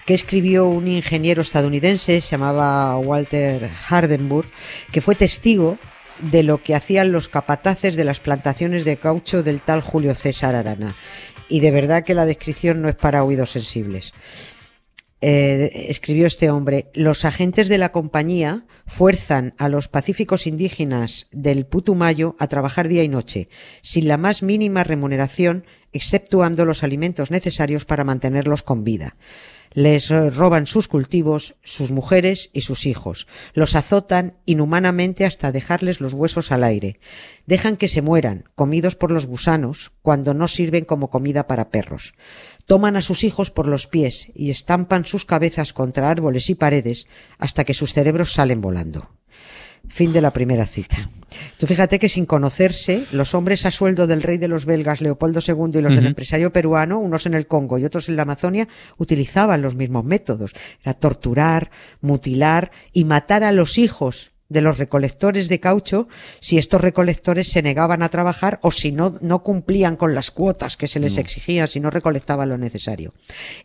que 0.09 0.15
escribió 0.15 0.65
un 0.65 0.88
ingeniero 0.88 1.44
estadounidense, 1.44 2.19
se 2.19 2.31
llamaba 2.31 2.97
Walter 2.97 3.69
Hardenburg, 3.88 4.47
que 4.91 5.01
fue 5.01 5.13
testigo 5.13 5.77
de 6.31 6.41
lo 6.41 6.63
que 6.63 6.73
hacían 6.73 7.11
los 7.11 7.27
capataces 7.27 7.95
de 7.95 8.06
las 8.06 8.19
plantaciones 8.19 8.85
de 8.85 8.97
caucho 8.97 9.44
del 9.44 9.59
tal 9.59 9.81
Julio 9.81 10.15
César 10.15 10.56
Arana. 10.56 10.95
Y 11.47 11.59
de 11.59 11.69
verdad 11.69 12.03
que 12.03 12.15
la 12.15 12.25
descripción 12.25 12.81
no 12.81 12.89
es 12.89 12.95
para 12.95 13.23
oídos 13.23 13.51
sensibles. 13.51 14.12
Eh, 15.22 15.86
escribió 15.89 16.25
este 16.25 16.50
hombre, 16.50 16.89
los 16.95 17.24
agentes 17.24 17.69
de 17.69 17.77
la 17.77 17.91
compañía 17.91 18.65
fuerzan 18.88 19.53
a 19.60 19.69
los 19.69 19.89
pacíficos 19.89 20.48
indígenas 20.48 21.27
del 21.31 21.67
Putumayo 21.67 22.36
a 22.39 22.48
trabajar 22.48 22.88
día 22.88 23.03
y 23.03 23.10
noche, 23.10 23.48
sin 23.84 24.07
la 24.07 24.17
más 24.17 24.41
mínima 24.41 24.84
remuneración, 24.84 25.65
exceptuando 25.93 26.65
los 26.65 26.81
alimentos 26.81 27.29
necesarios 27.29 27.86
para 27.86 28.03
mantenerlos 28.03 28.63
con 28.63 28.84
vida. 28.84 29.15
Les 29.71 30.09
roban 30.09 30.65
sus 30.65 30.88
cultivos, 30.88 31.55
sus 31.63 31.91
mujeres 31.91 32.49
y 32.53 32.61
sus 32.61 32.85
hijos. 32.85 33.27
Los 33.53 33.75
azotan 33.75 34.35
inhumanamente 34.45 35.25
hasta 35.25 35.51
dejarles 35.51 36.01
los 36.01 36.13
huesos 36.13 36.51
al 36.51 36.63
aire. 36.63 36.99
Dejan 37.45 37.77
que 37.77 37.88
se 37.88 38.01
mueran, 38.01 38.45
comidos 38.55 38.95
por 38.95 39.11
los 39.11 39.27
gusanos, 39.27 39.91
cuando 40.01 40.33
no 40.33 40.47
sirven 40.47 40.85
como 40.85 41.09
comida 41.09 41.45
para 41.47 41.69
perros. 41.69 42.13
Toman 42.65 42.95
a 42.95 43.01
sus 43.01 43.23
hijos 43.23 43.51
por 43.51 43.67
los 43.67 43.88
pies 43.88 44.31
y 44.33 44.49
estampan 44.49 45.05
sus 45.05 45.25
cabezas 45.25 45.73
contra 45.73 46.09
árboles 46.09 46.49
y 46.49 46.55
paredes 46.55 47.07
hasta 47.38 47.63
que 47.63 47.73
sus 47.73 47.93
cerebros 47.93 48.33
salen 48.33 48.61
volando. 48.61 49.18
Fin 49.89 50.13
de 50.13 50.22
la 50.22 50.31
primera 50.31 50.65
cita. 50.65 51.10
Tú 51.58 51.67
fíjate 51.67 52.00
que 52.00 52.10
sin 52.10 52.25
conocerse, 52.25 53.05
los 53.12 53.34
hombres 53.34 53.65
a 53.65 53.72
sueldo 53.72 54.08
del 54.08 54.24
rey 54.24 54.38
de 54.38 54.48
los 54.48 54.65
belgas 54.65 55.01
Leopoldo 55.01 55.41
II 55.46 55.79
y 55.79 55.81
los 55.81 55.96
del 55.96 56.08
empresario 56.08 56.51
peruano, 56.51 57.00
unos 57.00 57.25
en 57.25 57.34
el 57.34 57.48
Congo 57.48 57.77
y 57.77 57.86
otros 57.86 58.10
en 58.10 58.15
la 58.15 58.24
Amazonia, 58.24 58.67
utilizaban 58.98 59.62
los 59.62 59.75
mismos 59.75 60.05
métodos. 60.05 60.53
Era 60.84 60.93
torturar, 60.93 61.72
mutilar 62.01 62.72
y 62.93 63.05
matar 63.05 63.43
a 63.43 63.51
los 63.51 63.77
hijos 63.77 64.31
de 64.50 64.62
los 64.62 64.79
recolectores 64.79 65.48
de 65.48 65.60
caucho 65.60 66.08
si 66.39 66.58
estos 66.58 66.81
recolectores 66.81 67.50
se 67.50 67.62
negaban 67.62 68.01
a 68.01 68.10
trabajar 68.10 68.60
o 68.63 68.72
si 68.72 68.91
no, 68.91 69.17
no 69.22 69.43
cumplían 69.43 69.96
con 69.96 70.15
las 70.15 70.31
cuotas 70.31 70.75
que 70.75 70.88
se 70.88 71.00
les 71.00 71.17
exigían, 71.17 71.67
si 71.67 71.79
no 71.79 71.91
recolectaban 71.91 72.50
lo 72.50 72.58
necesario. 72.58 73.13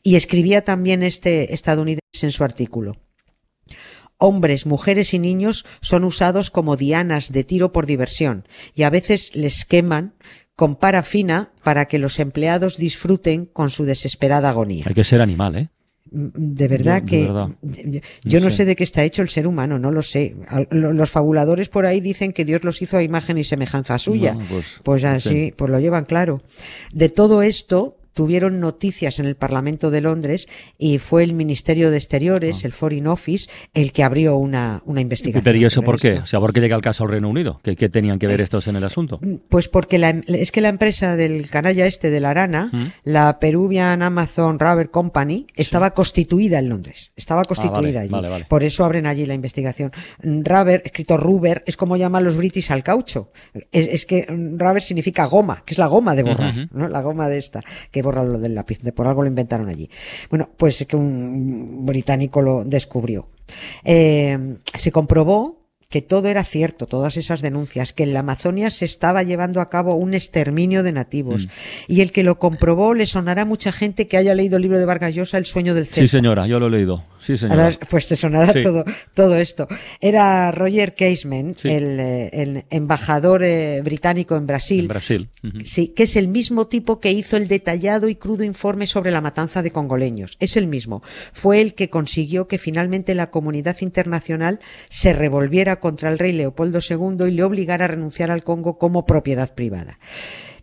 Y 0.02 0.16
escribía 0.16 0.62
también 0.62 1.02
este 1.02 1.54
estadounidense 1.54 2.02
en 2.22 2.32
su 2.32 2.44
artículo. 2.44 2.96
Hombres, 4.18 4.64
mujeres 4.66 5.12
y 5.14 5.18
niños 5.18 5.64
son 5.80 6.04
usados 6.04 6.50
como 6.50 6.76
dianas 6.76 7.32
de 7.32 7.44
tiro 7.44 7.72
por 7.72 7.86
diversión 7.86 8.46
y 8.74 8.84
a 8.84 8.90
veces 8.90 9.34
les 9.34 9.64
queman 9.64 10.14
con 10.56 10.76
parafina 10.76 11.50
para 11.64 11.86
que 11.86 11.98
los 11.98 12.20
empleados 12.20 12.76
disfruten 12.76 13.46
con 13.46 13.70
su 13.70 13.84
desesperada 13.84 14.50
agonía. 14.50 14.84
Hay 14.86 14.94
que 14.94 15.02
ser 15.04 15.20
animal, 15.20 15.56
¿eh? 15.56 15.68
Mm, 16.12 16.28
De 16.34 16.68
verdad 16.68 17.02
que 17.04 17.22
verdad. 17.24 17.48
yo- 17.62 18.38
No 18.38 18.44
no 18.44 18.50
sé. 18.50 18.56
sé 18.58 18.64
de 18.66 18.76
qué 18.76 18.84
está 18.84 19.02
hecho 19.02 19.20
el 19.22 19.28
ser 19.30 19.48
humano, 19.48 19.78
no 19.80 19.90
lo 19.90 20.02
sé. 20.02 20.36
Los 20.70 21.10
fabuladores 21.10 21.68
por 21.68 21.84
ahí 21.86 22.00
dicen 22.00 22.32
que 22.32 22.44
Dios 22.44 22.62
los 22.62 22.80
hizo 22.82 22.96
a 22.98 23.02
imagen 23.02 23.36
y 23.38 23.42
semejanza 23.44 23.98
suya. 23.98 24.36
Pues, 24.48 24.64
Pues 24.84 25.04
así, 25.04 25.28
sé. 25.28 25.54
pues 25.56 25.70
lo 25.72 25.80
llevan 25.80 26.04
claro. 26.04 26.40
De 26.92 27.08
todo 27.08 27.42
esto 27.42 27.96
tuvieron 28.14 28.60
noticias 28.60 29.18
en 29.18 29.26
el 29.26 29.34
Parlamento 29.36 29.90
de 29.90 30.00
Londres 30.00 30.46
y 30.78 30.98
fue 30.98 31.22
el 31.24 31.34
Ministerio 31.34 31.90
de 31.90 31.96
Exteriores, 31.98 32.62
Ah. 32.64 32.66
el 32.68 32.72
Foreign 32.72 33.06
Office, 33.08 33.48
el 33.74 33.92
que 33.92 34.02
abrió 34.02 34.36
una, 34.36 34.82
una 34.86 35.00
investigación. 35.00 35.44
Pero 35.44 35.58
¿y 35.58 35.64
eso 35.64 35.82
por 35.82 36.00
qué? 36.00 36.14
O 36.20 36.26
sea, 36.26 36.40
¿por 36.40 36.52
qué 36.52 36.60
llega 36.60 36.76
el 36.76 36.82
caso 36.82 37.04
al 37.04 37.10
Reino 37.10 37.28
Unido? 37.28 37.60
¿Qué, 37.62 37.76
qué 37.76 37.88
tenían 37.88 38.18
que 38.18 38.26
ver 38.26 38.40
estos 38.40 38.66
en 38.68 38.76
el 38.76 38.84
asunto? 38.84 39.20
Pues 39.48 39.68
porque 39.68 39.98
la, 39.98 40.10
em- 40.10 40.22
es 40.26 40.52
que 40.52 40.60
la 40.60 40.68
empresa 40.68 41.16
del 41.16 41.50
canalla 41.50 41.86
este 41.86 42.10
de 42.10 42.20
la 42.20 42.30
Arana, 42.30 42.70
Mm. 42.72 42.84
la 43.04 43.38
Peruvian 43.40 44.02
Amazon 44.02 44.58
Rubber 44.58 44.90
Company, 44.90 45.46
estaba 45.54 45.92
constituida 45.92 46.58
en 46.60 46.68
Londres. 46.68 47.12
Estaba 47.16 47.44
constituida 47.44 47.74
Ah, 47.78 47.80
vale, 47.82 47.98
allí. 47.98 48.10
vale, 48.12 48.28
vale. 48.28 48.46
Por 48.48 48.62
eso 48.62 48.84
abren 48.84 49.06
allí 49.06 49.26
la 49.26 49.34
investigación. 49.34 49.90
Mm, 50.22 50.42
Rubber, 50.44 50.82
escrito 50.84 51.16
rubber, 51.16 51.62
es 51.66 51.76
como 51.76 51.96
llaman 51.96 52.22
los 52.24 52.36
british 52.36 52.70
al 52.70 52.82
caucho. 52.84 53.32
Es, 53.72 53.88
es 53.88 54.06
que 54.06 54.26
mm, 54.30 54.58
rubber 54.58 54.82
significa 54.82 55.24
goma, 55.26 55.62
que 55.66 55.74
es 55.74 55.78
la 55.78 55.86
goma 55.88 56.14
de 56.14 56.22
borrar. 56.22 56.68
¿no? 56.72 56.88
La 56.88 57.00
goma 57.02 57.28
de 57.28 57.38
esta, 57.38 57.60
que 57.90 58.02
borra 58.04 58.22
lo 58.22 58.38
del 58.38 58.54
lápiz. 58.54 58.78
De 58.80 58.92
por 58.92 59.08
algo 59.08 59.22
lo 59.22 59.28
inventaron 59.28 59.68
allí. 59.68 59.90
Bueno, 60.30 60.48
pues 60.56 60.84
que 60.86 60.96
un 60.96 61.84
británico 61.84 62.40
lo 62.40 62.64
descubrió. 62.64 63.26
Eh, 63.82 64.56
se 64.74 64.92
comprobó 64.92 65.63
que 65.94 66.02
todo 66.02 66.26
era 66.26 66.42
cierto, 66.42 66.86
todas 66.86 67.16
esas 67.16 67.40
denuncias, 67.40 67.92
que 67.92 68.02
en 68.02 68.14
la 68.14 68.18
Amazonia 68.18 68.68
se 68.70 68.84
estaba 68.84 69.22
llevando 69.22 69.60
a 69.60 69.70
cabo 69.70 69.94
un 69.94 70.12
exterminio 70.12 70.82
de 70.82 70.90
nativos. 70.90 71.46
Y 71.86 72.00
el 72.00 72.10
que 72.10 72.24
lo 72.24 72.36
comprobó 72.40 72.94
le 72.94 73.06
sonará 73.06 73.42
a 73.42 73.44
mucha 73.44 73.70
gente 73.70 74.08
que 74.08 74.16
haya 74.16 74.34
leído 74.34 74.56
el 74.56 74.62
libro 74.62 74.76
de 74.80 74.86
Vargas 74.86 75.14
Llosa, 75.14 75.38
El 75.38 75.46
sueño 75.46 75.72
del 75.72 75.86
Sí, 75.86 75.94
celta. 75.94 76.10
señora, 76.18 76.46
yo 76.48 76.58
lo 76.58 76.66
he 76.66 76.70
leído. 76.70 77.04
Sí, 77.20 77.36
señora. 77.36 77.66
Ahora, 77.66 77.78
pues 77.88 78.08
te 78.08 78.16
sonará 78.16 78.52
Sí. 78.52 78.60
todo, 78.60 78.84
todo 79.14 79.36
esto. 79.36 79.68
Era 80.00 80.50
Roger 80.50 80.96
Casement, 80.96 81.58
Sí. 81.58 81.68
el, 81.68 82.00
eh, 82.00 82.30
el 82.32 82.64
embajador 82.70 83.44
eh, 83.44 83.80
británico 83.84 84.34
en 84.34 84.48
Brasil. 84.48 84.80
En 84.80 84.88
Brasil. 84.88 85.28
Sí, 85.64 85.88
que 85.94 86.02
es 86.02 86.16
el 86.16 86.26
mismo 86.26 86.66
tipo 86.66 86.98
que 86.98 87.12
hizo 87.12 87.36
el 87.36 87.46
detallado 87.46 88.08
y 88.08 88.16
crudo 88.16 88.42
informe 88.42 88.88
sobre 88.88 89.12
la 89.12 89.20
matanza 89.20 89.62
de 89.62 89.70
congoleños. 89.70 90.36
Es 90.40 90.56
el 90.56 90.66
mismo. 90.66 91.04
Fue 91.32 91.60
el 91.60 91.74
que 91.74 91.88
consiguió 91.88 92.48
que 92.48 92.58
finalmente 92.58 93.14
la 93.14 93.30
comunidad 93.30 93.76
internacional 93.80 94.58
se 94.90 95.12
revolviera 95.12 95.76
contra 95.84 96.08
el 96.08 96.18
rey 96.18 96.32
Leopoldo 96.32 96.78
II 96.80 97.28
y 97.28 97.32
le 97.32 97.42
obligara 97.42 97.84
a 97.84 97.88
renunciar 97.88 98.30
al 98.30 98.42
Congo 98.42 98.78
como 98.78 99.04
propiedad 99.04 99.54
privada. 99.54 99.98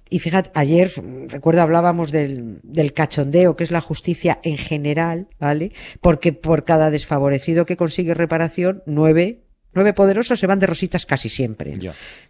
Y 0.10 0.18
fíjate, 0.18 0.50
ayer, 0.56 0.92
recuerdo, 1.28 1.62
hablábamos 1.62 2.12
del, 2.12 2.60
del 2.64 2.94
cachondeo, 2.94 3.56
que 3.56 3.64
es 3.64 3.70
la 3.70 3.82
justicia 3.82 4.40
en 4.42 4.58
general, 4.58 5.28
¿vale? 5.40 5.74
Porque 6.02 6.34
por 6.34 6.66
cada 6.66 6.90
desfavorecido 6.90 7.68
que 7.68 7.78
consigue 7.78 8.16
reparación, 8.16 8.82
nueve, 8.88 9.44
nueve 9.74 9.94
poderosos 9.94 10.40
se 10.40 10.48
van 10.48 10.58
de 10.58 10.66
rositas 10.66 11.06
casi 11.06 11.30
siempre. 11.30 11.78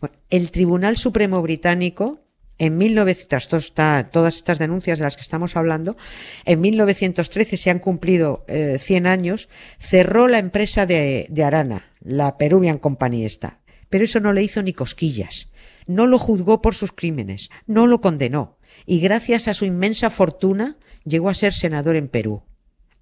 Bueno, 0.01 0.15
el 0.29 0.51
Tribunal 0.51 0.97
Supremo 0.97 1.41
Británico, 1.41 2.19
en 2.63 2.77
1900, 2.77 3.27
tras 3.27 3.47
todo 3.47 3.59
está- 3.59 4.09
todas 4.11 4.35
estas 4.35 4.59
denuncias 4.59 4.99
de 4.99 5.05
las 5.05 5.15
que 5.15 5.23
estamos 5.23 5.55
hablando, 5.55 5.97
en 6.45 6.61
1913 6.61 7.57
se 7.57 7.71
han 7.71 7.79
cumplido 7.79 8.45
eh, 8.47 8.77
100 8.79 9.07
años, 9.07 9.49
cerró 9.79 10.27
la 10.27 10.37
empresa 10.37 10.85
de, 10.85 11.25
de 11.29 11.43
Arana, 11.43 11.91
la 12.03 12.37
Peruvian 12.37 12.77
Company 12.77 13.25
esta. 13.25 13.59
Pero 13.89 14.03
eso 14.03 14.19
no 14.19 14.31
le 14.31 14.43
hizo 14.43 14.61
ni 14.61 14.73
cosquillas. 14.73 15.49
No 15.87 16.05
lo 16.05 16.19
juzgó 16.19 16.61
por 16.61 16.75
sus 16.75 16.91
crímenes, 16.91 17.49
no 17.65 17.87
lo 17.87 17.99
condenó. 17.99 18.57
Y 18.85 18.99
gracias 18.99 19.47
a 19.47 19.53
su 19.55 19.65
inmensa 19.65 20.09
fortuna 20.11 20.77
llegó 21.03 21.29
a 21.29 21.33
ser 21.33 21.53
senador 21.53 21.95
en 21.95 22.07
Perú. 22.07 22.43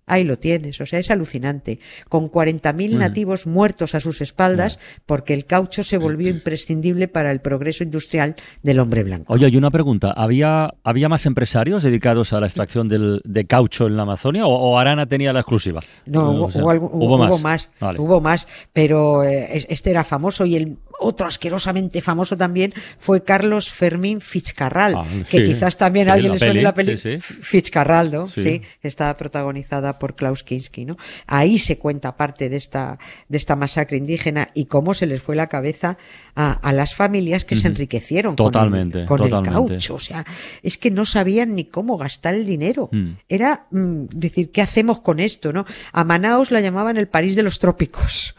Ahí 0.09 0.23
lo 0.23 0.37
tienes, 0.39 0.81
o 0.81 0.85
sea, 0.85 0.99
es 0.99 1.09
alucinante. 1.11 1.79
Con 2.09 2.29
40.000 2.29 2.97
nativos 2.97 3.47
muertos 3.47 3.95
a 3.95 3.99
sus 3.99 4.21
espaldas 4.21 4.79
porque 5.05 5.33
el 5.33 5.45
caucho 5.45 5.83
se 5.83 5.97
volvió 5.97 6.29
imprescindible 6.29 7.07
para 7.07 7.31
el 7.31 7.39
progreso 7.41 7.83
industrial 7.83 8.35
del 8.63 8.79
hombre 8.79 9.03
blanco. 9.03 9.31
Oye, 9.33 9.47
y 9.49 9.55
una 9.57 9.71
pregunta. 9.71 10.11
¿Había, 10.11 10.73
¿había 10.83 11.09
más 11.09 11.25
empresarios 11.25 11.83
dedicados 11.83 12.33
a 12.33 12.39
la 12.39 12.47
extracción 12.47 12.89
del, 12.89 13.21
de 13.23 13.45
caucho 13.45 13.87
en 13.87 13.95
la 13.95 14.03
Amazonia 14.03 14.45
o, 14.45 14.53
o 14.53 14.77
Arana 14.77 15.05
tenía 15.05 15.31
la 15.31 15.41
exclusiva? 15.41 15.81
No, 16.05 16.31
hubo, 16.31 16.45
O 16.45 16.51
sea, 16.51 16.61
hubo 16.63 16.69
algún- 16.71 16.89
hubo 16.93 17.17
más. 17.17 17.29
hubo 17.31 17.39
más, 17.39 17.69
Vale. 17.79 17.99
hubo 17.99 18.19
más, 18.21 18.47
pero 18.73 19.23
eh, 19.23 19.49
es- 19.53 19.67
este 19.69 19.91
era 19.91 20.03
famoso 20.03 20.45
y 20.45 20.55
el 20.55 20.77
otro 21.00 21.27
asquerosamente 21.27 22.01
famoso 22.01 22.38
también 22.38 22.74
fue 23.00 23.24
Carlos 23.24 23.72
Fermín 23.72 24.22
Fitzcarral, 24.22 24.96
Ah, 24.98 25.06
que 25.29 25.38
sí. 25.38 25.44
quizás 25.44 25.77
también 25.77 26.06
Sí, 26.06 26.10
a 26.10 26.13
alguien 26.13 26.34
le 26.34 26.39
suene 26.39 26.53
peli, 26.53 26.63
la 26.63 26.74
peli 26.74 26.98
sí, 26.98 27.20
sí. 27.20 27.34
Fitzcarral, 27.41 28.12
¿no? 28.12 28.27
Sí. 28.27 28.62
Está 28.84 29.15
protagonizada 29.18 29.98
por 30.00 30.15
Klaus 30.15 30.44
Kinski, 30.44 30.86
¿no? 30.86 30.98
Ahí 31.27 31.58
se 31.58 31.77
cuenta 31.77 32.15
parte 32.18 32.50
de 32.50 32.58
esta 32.58 32.98
de 33.27 33.38
esta 33.38 33.56
masacre 33.56 33.98
indígena 33.98 34.50
y 34.53 34.65
cómo 34.65 34.94
se 34.94 35.06
les 35.06 35.22
fue 35.22 35.36
la 35.36 35.48
cabeza 35.48 35.98
a, 36.36 36.51
a 36.53 36.74
las 36.74 36.96
familias 36.96 37.46
que 37.46 37.56
se 37.56 37.68
enriquecieron 37.68 38.36
Totalmente, 38.36 39.06
con, 39.06 39.22
el, 39.24 39.29
con 39.29 39.39
el 39.39 39.46
totalmente. 39.46 39.74
caucho, 39.74 39.96
o 39.96 40.00
sea, 40.00 40.25
es 40.63 40.77
que 40.77 40.91
no 40.91 41.06
sabían 41.06 41.56
ni 41.56 41.65
cómo 41.65 41.98
gastar 41.98 42.36
el 42.36 42.46
dinero. 42.46 42.89
Mm. 42.91 43.12
Era 43.27 43.65
mm, 43.72 44.06
decir, 44.13 44.51
¿qué 44.51 44.62
hacemos 44.62 45.00
con 45.01 45.20
esto? 45.20 45.51
¿no? 45.53 45.65
A 45.91 46.03
Manaos 46.03 46.51
la 46.51 46.62
llamaban 46.62 46.98
el 46.98 47.08
París 47.08 47.36
de 47.36 47.44
los 47.44 47.60
trópicos. 47.60 48.36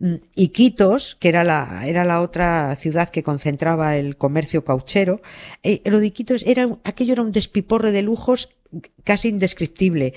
Mm, 0.00 0.14
Iquitos, 0.36 1.16
que 1.16 1.28
era 1.28 1.42
la, 1.42 1.82
era 1.86 2.04
la 2.04 2.20
otra 2.20 2.74
ciudad 2.76 3.08
que 3.08 3.24
concentraba 3.24 3.96
el 3.96 4.16
comercio 4.16 4.64
cauchero, 4.64 5.20
eh, 5.64 5.82
lo 5.84 5.98
de 5.98 6.06
Iquitos 6.06 6.44
era, 6.46 6.78
aquello 6.84 7.14
era 7.14 7.22
un 7.22 7.32
despiporre 7.32 7.90
de 7.90 8.02
lujos 8.02 8.48
casi 9.04 9.28
indescriptible. 9.28 10.14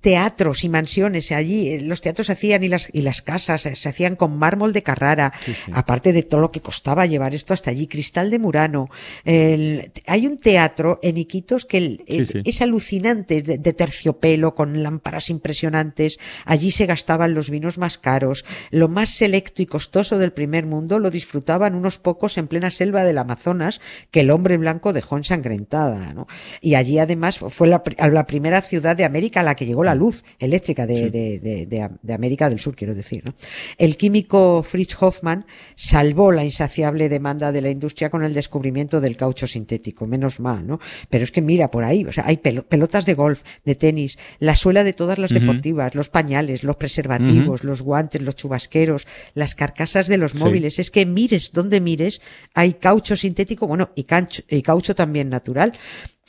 Teatros 0.00 0.62
y 0.62 0.68
mansiones 0.68 1.32
allí, 1.32 1.70
eh, 1.70 1.80
los 1.80 2.00
teatros 2.00 2.28
se 2.28 2.34
hacían 2.34 2.62
y 2.62 2.68
las, 2.68 2.88
y 2.92 3.02
las 3.02 3.20
casas 3.20 3.66
eh, 3.66 3.74
se 3.74 3.88
hacían 3.88 4.14
con 4.14 4.38
mármol 4.38 4.72
de 4.72 4.84
Carrara, 4.84 5.32
aparte 5.72 6.12
de 6.12 6.22
todo 6.22 6.40
lo 6.40 6.52
que 6.52 6.60
costaba 6.60 7.04
llevar 7.06 7.34
esto 7.34 7.52
hasta 7.52 7.72
allí, 7.72 7.88
cristal 7.88 8.30
de 8.30 8.38
Murano. 8.38 8.88
El- 9.24 9.90
hay 10.06 10.28
un 10.28 10.38
teatro 10.38 11.00
en 11.02 11.16
Iquitos 11.16 11.64
que 11.64 11.78
el- 11.78 12.04
Sí, 12.06 12.16
el- 12.16 12.26
sí. 12.28 12.42
es 12.44 12.62
alucinante, 12.62 13.42
de, 13.42 13.58
de 13.58 13.72
terciopelo, 13.72 14.54
con 14.54 14.84
lámparas 14.84 15.30
impresionantes. 15.30 16.18
Allí 16.44 16.70
se 16.70 16.86
gastaban 16.86 17.34
los 17.34 17.50
vinos 17.50 17.76
más 17.76 17.98
caros. 17.98 18.44
Lo 18.70 18.86
más 18.88 19.10
selecto 19.10 19.62
y 19.62 19.66
costoso 19.66 20.16
del 20.18 20.32
primer 20.32 20.64
mundo 20.64 21.00
lo 21.00 21.10
disfrutaban 21.10 21.74
unos 21.74 21.98
pocos 21.98 22.38
en 22.38 22.46
plena 22.46 22.70
selva 22.70 23.02
del 23.02 23.18
Amazonas 23.18 23.80
que 24.12 24.20
el 24.20 24.30
hombre 24.30 24.58
blanco 24.58 24.92
dejó 24.92 25.16
ensangrentada. 25.16 26.14
¿no? 26.14 26.28
Y 26.60 26.76
allí 26.76 27.00
además 27.00 27.38
fue 27.40 27.65
la, 27.66 27.82
pri- 27.82 27.96
la 27.98 28.26
primera 28.26 28.60
ciudad 28.60 28.96
de 28.96 29.04
América 29.04 29.40
a 29.40 29.42
la 29.42 29.54
que 29.54 29.66
llegó 29.66 29.84
la 29.84 29.94
luz 29.94 30.24
eléctrica 30.38 30.86
de, 30.86 31.10
de- 31.10 31.38
de- 31.40 31.66
de- 31.66 31.90
de 32.02 32.14
América 32.14 32.48
del 32.48 32.58
Sur, 32.60 32.74
quiero 32.76 32.94
decir. 32.94 33.24
¿no? 33.24 33.34
El 33.78 33.96
químico 33.96 34.62
Fritz 34.62 34.96
Hoffmann 35.00 35.46
salvó 35.74 36.32
la 36.32 36.44
insaciable 36.44 37.08
demanda 37.08 37.52
de 37.52 37.60
la 37.60 37.70
industria 37.70 38.10
con 38.10 38.22
el 38.24 38.32
descubrimiento 38.34 39.00
del 39.00 39.16
caucho 39.16 39.46
sintético, 39.46 40.06
menos 40.06 40.40
mal, 40.40 40.66
¿no? 40.66 40.80
Pero 41.10 41.24
es 41.24 41.32
que 41.32 41.42
mira 41.42 41.70
por 41.70 41.84
ahí, 41.84 42.04
o 42.04 42.12
sea, 42.12 42.24
hay 42.26 42.36
pelo- 42.38 42.64
pelotas 42.66 43.06
de 43.06 43.14
golf, 43.14 43.42
de 43.64 43.74
tenis, 43.74 44.18
la 44.38 44.56
suela 44.56 44.84
de 44.84 44.92
todas 44.92 45.18
las 45.18 45.30
deportivas, 45.30 45.94
los 45.94 46.08
pañales, 46.08 46.62
los 46.64 46.76
preservativos, 46.76 47.64
los 47.64 47.82
guantes, 47.82 48.22
los 48.22 48.36
chubasqueros, 48.36 49.06
las 49.34 49.54
carcasas 49.54 50.06
de 50.06 50.16
los 50.18 50.32
Sí. 50.32 50.38
móviles. 50.38 50.78
Es 50.78 50.90
que 50.90 51.06
mires 51.06 51.52
donde 51.52 51.80
mires, 51.80 52.20
hay 52.54 52.74
caucho 52.74 53.16
sintético, 53.16 53.66
bueno, 53.66 53.90
y, 53.94 54.04
cancho- 54.04 54.42
y 54.48 54.62
caucho 54.62 54.94
también 54.94 55.28
natural. 55.28 55.72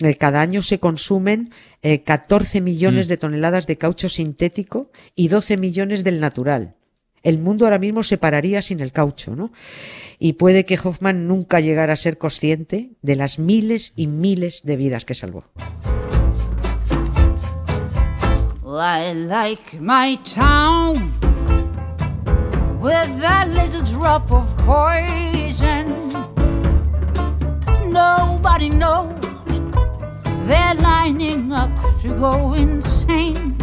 Eh, 0.02 0.16
Cada 0.16 0.42
año 0.42 0.62
se 0.62 0.80
consumen 0.80 1.52
eh, 1.82 2.04
14 2.04 2.62
millones 2.62 3.08
Mm. 3.08 3.10
de 3.10 3.18
toneladas 3.18 3.66
de 3.68 3.78
caucho 3.78 4.10
sintético 4.10 4.92
y 5.16 5.28
12 5.30 5.58
millones 5.58 6.04
del 6.04 6.20
natural. 6.20 6.76
El 7.24 7.40
mundo 7.40 7.66
ahora 7.66 7.80
mismo 7.80 8.04
se 8.04 8.18
pararía 8.18 8.62
sin 8.62 8.80
el 8.80 8.92
caucho, 8.92 9.36
¿no? 9.36 9.52
Y 10.20 10.34
puede 10.34 10.66
que 10.66 10.80
Hoffman 10.82 11.28
nunca 11.28 11.60
llegara 11.60 11.94
a 11.94 11.98
ser 11.98 12.18
consciente 12.20 12.92
de 13.02 13.16
las 13.16 13.40
miles 13.40 13.94
y 13.96 14.08
miles 14.08 14.62
de 14.64 14.78
vidas 14.78 15.04
que 15.04 15.16
salvó. 15.16 15.46
I 18.64 19.14
like 19.14 19.80
my 19.80 20.18
town 20.24 20.94
with 22.80 23.20
that 23.22 23.48
little 23.48 23.82
drop 23.84 24.32
of 24.32 24.56
poison. 24.66 26.08
Nobody 27.92 28.70
knows 28.70 29.16
they're 30.48 30.76
lining 30.76 31.52
up 31.52 31.70
to 32.02 32.14
go 32.16 32.54
insane. 32.56 33.56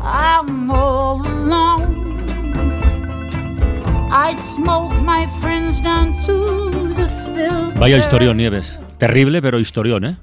I'm 0.00 0.70
all 0.70 1.20
alone. 1.26 2.04
I 4.10 4.34
smoke 4.38 4.94
my 5.02 5.26
friends 5.40 5.80
down 5.82 6.12
to 6.26 6.70
the 6.94 7.08
filter. 7.08 7.78
Vaya 7.78 7.98
historión, 7.98 8.36
Nieves. 8.36 8.78
Terrible, 8.98 9.42
pero 9.42 9.58
historión, 9.58 10.04
¿eh? 10.04 10.16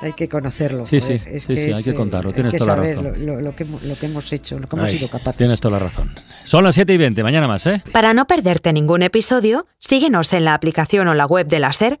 hay 0.00 0.12
que 0.14 0.28
conocerlo. 0.28 0.84
Sí, 0.84 1.00
joder, 1.00 1.20
sí, 1.20 1.30
es 1.32 1.44
sí, 1.44 1.56
sí, 1.56 1.72
hay 1.72 1.82
que 1.84 1.94
contarlo, 1.94 2.30
hay 2.30 2.34
tienes 2.34 2.52
que 2.52 2.58
toda 2.58 2.76
la 2.76 2.82
razón. 2.82 3.24
Lo, 3.24 3.40
lo 3.40 3.54
que, 3.54 3.62
hemos- 3.62 3.82
lo 3.84 3.94
que 3.96 4.06
hemos 4.06 4.32
hecho, 4.32 4.58
lo 4.58 4.68
que 4.68 4.74
hemos 4.76 4.88
Ay, 4.88 4.98
sido 4.98 5.08
capaces. 5.08 5.38
Tienes 5.38 5.60
toda 5.60 5.78
la 5.78 5.84
razón. 5.84 6.12
Son 6.44 6.64
las 6.64 6.74
7 6.74 6.92
y 6.92 6.96
20, 6.96 7.22
mañana 7.22 7.46
más, 7.46 7.64
¿eh? 7.68 7.82
Para 7.92 8.12
no 8.12 8.26
perderte 8.26 8.72
ningún 8.72 9.02
episodio, 9.02 9.66
síguenos 9.78 10.32
en 10.32 10.44
la 10.44 10.54
aplicación 10.54 11.06
o 11.06 11.14
la 11.14 11.24
web 11.26 11.46
de 11.46 11.60
la 11.60 11.72
SER, 11.72 12.00